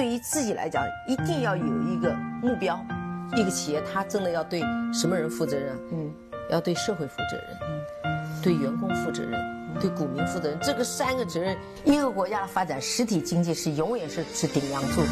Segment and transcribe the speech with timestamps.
[0.00, 2.10] 对于自己来讲，一定要有一个
[2.40, 2.82] 目标。
[3.36, 4.62] 一个企业，它真的要对
[4.94, 5.76] 什么人负责任？
[5.92, 6.10] 嗯，
[6.50, 7.58] 要对社会负责任，
[8.04, 9.38] 嗯，对员工负责任，
[9.78, 10.58] 对股民负责任。
[10.62, 11.54] 这个三个责任，
[11.84, 15.02] 一个国家的发展，实体经济是永远是是顶梁柱。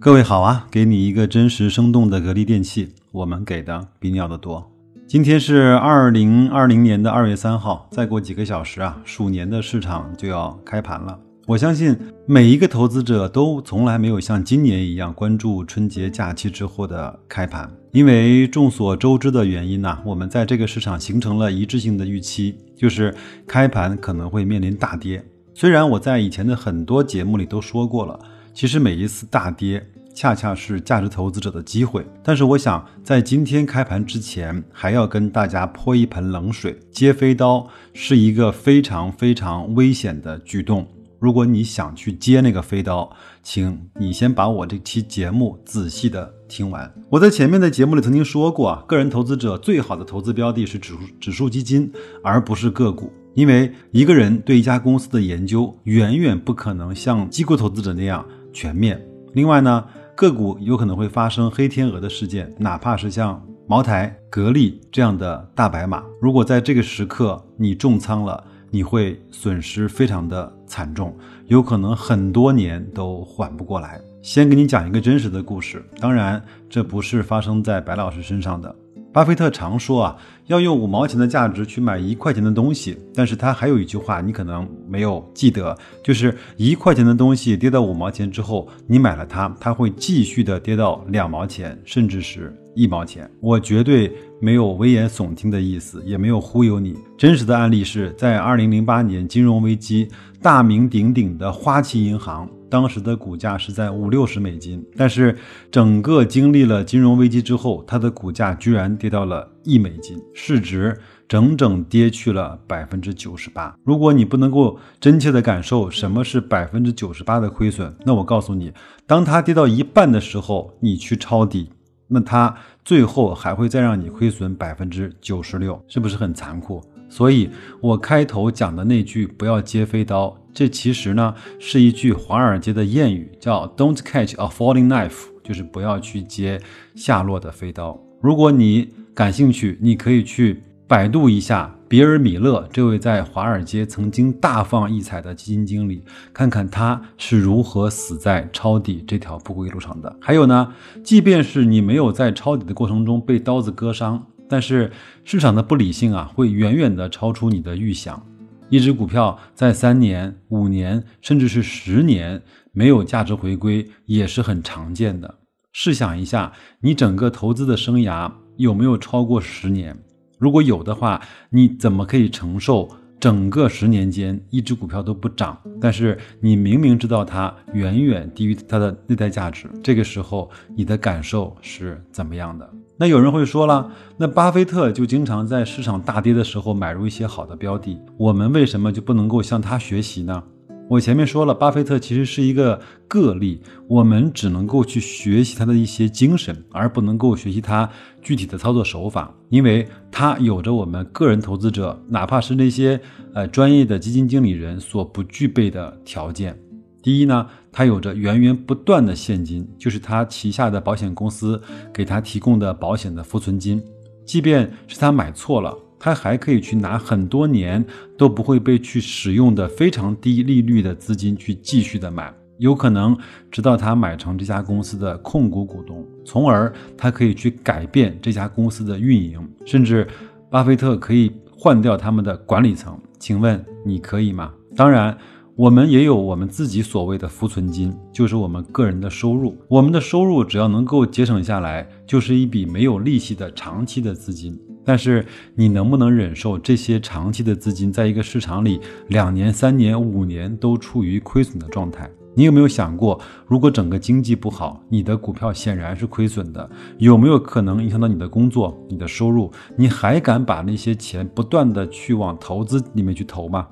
[0.00, 4.68] 各位好啊，给你一个真实生动的格力电器，我们给的比你要的多。
[5.06, 11.16] 今天是二零二零年的二月三号，再过几个小时啊，鼠年的市场就要开盘了。
[11.48, 11.96] 我相信
[12.26, 23.14] 每一个投资者都从来没有像今年一样关注春节假期之后的开盘，因为众所周知的原因呢，我们在这个市场形成了一致性的预期，就是
[23.46, 25.24] 开盘可能会面临大跌。
[25.54, 28.20] 虽然我在以前的很多节目里都说过了，
[28.52, 29.82] 其实每一次大跌。
[30.14, 36.76] 恰恰是价值投资者的机会，但是我想在今天开盘之前，还要跟大家泼一盆冷水。
[36.90, 40.84] 接飞刀是一个非常非常危险的举动。
[41.18, 43.10] 如果你想去接那个飞刀，
[43.42, 46.92] 请你先把我这期节目仔细的听完。
[47.10, 51.92] 我在前面的节目里曾经说过啊，个人投资者最好的投资标的是指数指数基金，
[52.22, 59.00] 而不是个股，因为一个人对一家公司的研究远远不可能像机构投资者那样全面。
[59.34, 59.84] 另外呢。
[60.18, 71.12] 个股有可能会发生黑天鹅的事件，哪怕是像茅台、格力这样的大白马，如果在这个时刻你重仓了，你会损失非常的惨重，
[71.46, 74.00] 有可能很多年都缓不过来。
[74.22, 78.72] 先给你讲一个真实的故事，当然这不是发生在白老师身上的。
[79.10, 82.96] 巴菲特常说啊，要用五毛钱的价值去买一块钱的东西。
[83.14, 93.28] 但是他还有一句话，你可能没有记得，就是一块钱的东西跌到五毛钱之后，你买了它，它会继续的跌到两毛钱，甚至是一毛钱。
[93.40, 96.94] 我绝对没有危言耸听的意思，也没有忽悠你。
[97.16, 100.08] 真实的案例是在二零零八年金融危机，
[100.40, 102.48] 大名鼎鼎的花旗银行。
[102.70, 105.34] 当时的股价是在五六十美金，但是
[105.70, 110.94] 整个经历了金融危机之后，它的股价居然跌到了一美金，市值
[111.26, 113.74] 整整跌去了百分之九十八。
[113.84, 118.70] 如果你不能够真切的感受什么是百分之九十八的亏损，那我告诉你，
[119.06, 121.70] 当它跌到一半的时候，你去抄底，
[122.06, 126.84] 那它最后还会再让你亏损百分之九十六，是不是很残酷？
[127.08, 130.36] 所以我开头讲的那句“不要接飞刀”。
[130.52, 136.60] 这其实呢是一句华尔街的谚语，叫 "Don't catch a falling knife"，就是不要去接
[136.96, 137.98] 下落的飞刀。
[138.20, 146.02] 如果你感兴趣，你可以去百度一下比尔·米勒这位在华尔街曾经大放异彩的基金经理，
[146.32, 150.16] 看看他是如何死在抄底这条不归路上的。
[150.20, 154.90] 还有呢，即便是你没有在抄底的过程中被刀子割伤，但是
[155.24, 158.24] 市场的不理性啊，会远远的超出你的预想。
[158.70, 162.42] 一只股票在三年、五年，甚至是十年
[162.72, 165.36] 没有价值回归，也是很常见的。
[165.72, 169.96] 试想一下，你整个投资的生涯有没有超过十年？
[170.38, 172.88] 如果有的话，你怎么可以承受
[173.18, 175.58] 整个十年间一只股票都不涨？
[175.80, 182.68] 但是你明明知道它远远低于它的内在价值，这个时候你的感受是怎么样的？
[183.00, 190.42] 那有人会说了，那巴菲特就经常在市场大跌的时候买入一些好的标的，我们为什么就不能够向他学习呢？
[190.88, 197.88] 我前面说了，巴菲特其实是一个个例，我们只能够去学习他的一些精神，而不能够学习他
[198.20, 203.00] 具体的操作手法，因为他有着我们个人投资者，哪怕是那些
[203.32, 206.58] 呃专业的基金经理人所不具备的条件。
[207.00, 211.60] 第一呢，他有着源源不断的现金，就是他旗下的保险公司
[211.94, 213.82] 给他提供的保险的浮存金，
[214.26, 217.84] 即便是他买错了，他还可以去拿很多年
[218.18, 223.16] 都不会被去使用的非常低利率的资金去继续的买，有可能
[223.50, 230.06] 直到他买成这家公司的控股股东，从而他可以去改变这家公司的运营，甚至
[230.50, 234.52] 巴菲特可以换掉他们的管理层，请问你可以吗？
[234.76, 235.16] 当然。
[235.58, 239.56] 我们也有我们自己所谓的浮存金，就是我们个人的收入。
[239.66, 244.56] 我们的收入只要能够节省下来，就是一笔没有利息的长期的资金。
[244.84, 245.26] 但是
[245.56, 252.08] 你能不能忍受这些长期的资金在一个市场里两年、三年、五年都处于亏损的状态？
[252.36, 259.50] 你有没有想过，如果整个经济不好，你的股票显然是亏损的，有没有可能影响到你的工作、你的收入？
[259.76, 263.66] 你还敢把那些钱不断的去往投资里面去投吗？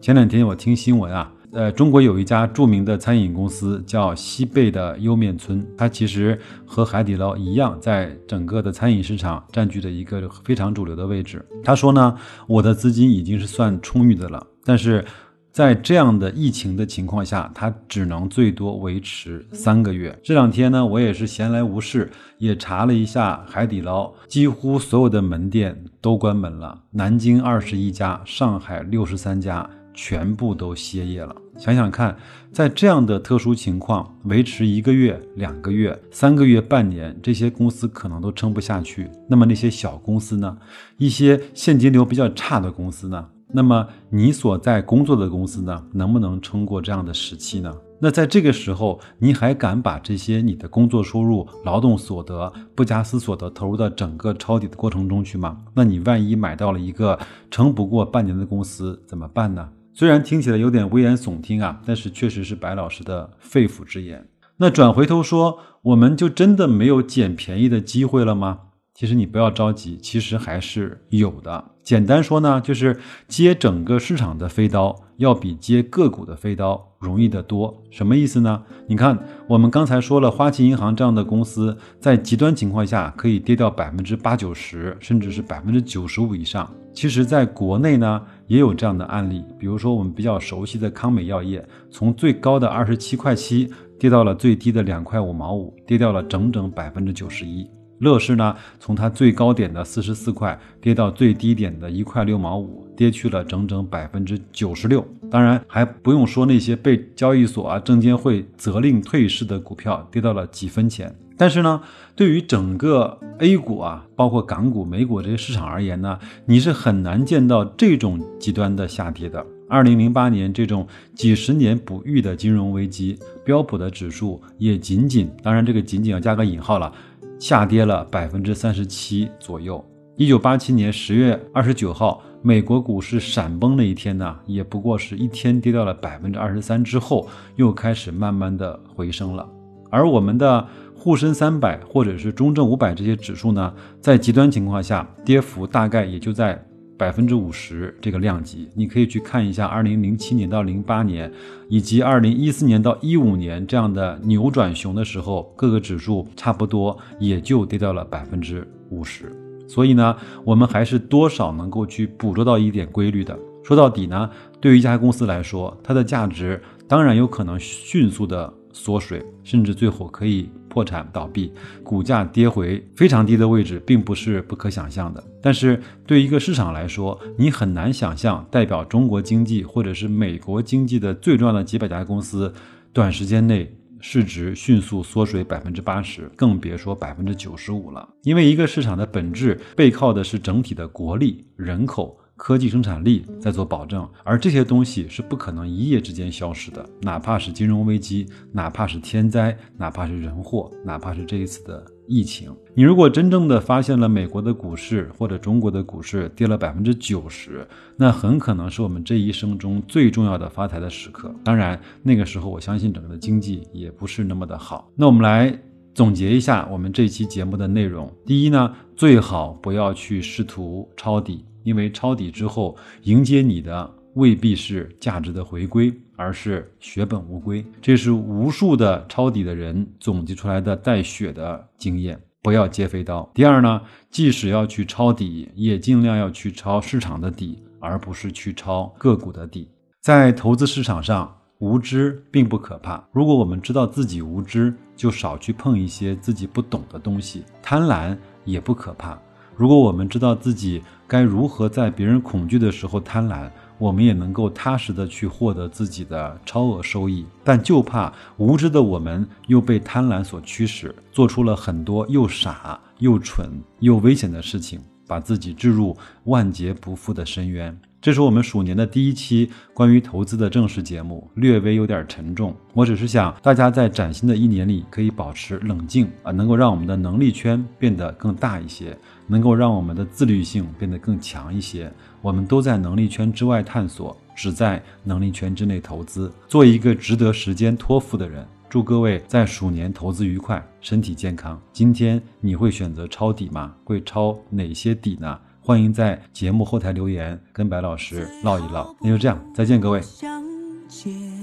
[0.00, 11.44] 前两天我听新闻啊，呃，中国有一家著名的餐饮公司叫西贝的莜面村，它其实和海底捞一样，在整个的餐饮市场占据着一个非常主流的位置。
[11.62, 12.16] 他说呢，
[12.46, 15.04] 我的资金已经是算充裕的了，但是
[15.52, 20.18] 在这样的疫情的情况下，它只能最多维持三个月。
[20.22, 31.34] 这两天呢，我也是闲来无事，也查了一下海底捞，几乎所有的门店都关门了，南京二十一家，上海六十三家，全部都歇业了。
[31.58, 32.16] 想想看，
[32.50, 39.10] 在这样的特殊情况维持一个月、两个月、三个月、半年，这些公司可能都撑不下去。
[39.28, 40.56] 那么那些小公司呢？
[40.96, 43.28] 一些现金流比较差的公司呢？
[43.52, 47.74] 那么你所在工作的公司呢，能不能撑过这样的时期呢？
[48.02, 55.58] 那在这个时候，你还敢把这些你的工作收入、劳动所得、不加思索的投入到整个抄底的过程中去吗？
[55.74, 57.18] 那你万一买到了一个
[57.50, 59.68] 撑不过半年的公司怎么办呢？
[60.00, 64.26] 虽然听起来有点危言耸听啊，但是确实是白老师的肺腑之言。
[64.56, 68.60] 那转回头说，我们就真的没有捡便宜的机会了吗？
[68.94, 71.72] 其实你不要着急，其实还是有的。
[71.82, 72.98] 简单说呢，就是
[73.28, 77.82] 接整个市场的飞刀，要比接个股的飞刀容易得多。
[77.90, 78.62] 什么意思呢？
[78.86, 86.74] 你看，我们刚才说了，花旗银行这样的公司，在极端情况下可以跌掉百分之八九十，甚至是百分之九十五以上。
[86.92, 88.20] 其实，在国内呢，
[88.50, 89.44] 也有这样的案例。
[89.56, 97.64] 比如说，我们比较熟悉的康美药业，从最高的二十七块七跌到了最低的两块五毛五，跌掉了整整百分之九十一。
[98.00, 105.06] 乐视呢，从它最高点的四十四块跌到最低点的一块六毛五，跌去了整整百分之九十六。
[105.30, 111.14] 当然还不用说那些被交易所啊、证监会责令退市的股票，跌到了几分钱。
[111.40, 111.80] 但是呢，
[112.14, 119.42] 对于整个 A 股啊，包括港股、美股这些市场而言呢，你是很难见到这种极端的下跌的。
[119.66, 126.92] 二零零八年这种几十年不遇的金融危机，标普的指数也仅仅，当然这个仅仅要加个引号了。
[127.38, 129.82] 下跌了百分之三十七左右。
[130.18, 137.26] 一九八七年十月二十九号，美国股市闪崩那一天呢，也不过是一天跌掉了百分之二十三之后，
[137.56, 139.48] 又开始慢慢的回升了。
[139.92, 140.64] 而我们的
[141.00, 146.62] 沪深三百或者是中证五百这些指数呢，在极端情况下，跌幅大概也就在。
[147.00, 151.32] 百分之五十这个量级，你可以去看一下二零零七年到零八年，
[151.66, 159.32] 以及二零一四年到一五年这样的扭转熊的时候，各个指数差不多也就跌掉了百分之五十。
[159.66, 160.14] 所以呢，
[160.44, 163.34] 我们还是多少能够去捕捉到一点规律的。
[163.64, 164.28] 说到底呢，
[164.60, 170.50] 对于一家公司来说，它的价值当然有可能迅速的缩水，甚至最后可以。
[170.70, 171.52] 破产倒闭，
[171.82, 175.22] 股价跌回非常低的位置，并不是不可想象的。
[175.42, 182.54] 但是对一个市场来说，你很难想象代表中国经济或者是美国经济的最重要的几百家公司，
[182.92, 183.70] 短时间内
[184.00, 188.08] 市值迅速缩水百分之八十，更别说百分之九十五了。
[188.22, 192.16] 因为一个市场的本质背靠的是整体的国力、人口。
[192.40, 196.88] 科技生产力在做保证，而这些东西是不可能一夜之间消失的。
[197.02, 211.30] 哪怕是金融危机，哪怕是天灾，哪怕是人祸，哪怕是这一次的疫情，你如果真正的发现了美国的股市或者中国的股市跌了百分之九十，那很可能是我们这一生中最重要的发财的时刻。
[211.44, 214.90] 当然，那个时候我相信整个的经济也不是那么的好。
[214.96, 215.54] 那我们来
[215.92, 218.10] 总结一下我们这期节目的内容。
[218.24, 221.44] 第一呢，最好不要去试图抄底。
[221.62, 227.64] 因为抄底之后，迎接你的未必是价值的回归，而是血本无归。
[227.80, 232.20] 这是无数的抄底的人总结出来的带血的经验。
[232.42, 233.30] 不要接飞刀。
[233.34, 239.68] 第二呢，即使要去抄底，也尽量要去抄市场的底，而不是去抄个股的底。
[240.00, 243.06] 在投资市场上，无知并不可怕。
[243.12, 247.44] 如果我们知道自己无知，就少去碰一些自己不懂的东西。
[247.60, 249.20] 贪婪也不可怕。
[249.54, 257.26] 如果我们知道自己该如何在别人恐惧的时候贪婪，我们也能够踏实的去获得自己的超额收益。
[257.42, 263.50] 但就怕无知的我们又被贪婪所驱使，做出了很多又傻又蠢
[263.80, 267.76] 又危险的事情，把自己置入万劫不复的深渊。
[268.02, 272.56] 这是我们鼠年的第一期关于投资的正式节目，略微有点沉重。
[272.72, 281.92] 我只是想大家在崭新的一年里可以保持冷静啊，能够让我们的能力圈变得更大一些，能够让我们的自律性变得更强一些。
[282.22, 288.46] 我们都在能力圈之外探索，只在能力圈之内投资，做一个值得时间托付的人。
[288.70, 291.60] 祝各位在鼠年投资愉快，身体健康。
[291.70, 293.74] 今天你会选择抄底吗？
[293.84, 295.38] 会抄哪些底呢？
[295.62, 298.94] 欢迎在节目后台留言，跟白老师唠一唠。
[299.00, 300.00] 那就这样，再见，各位。
[300.00, 300.42] 相
[300.88, 301.39] 见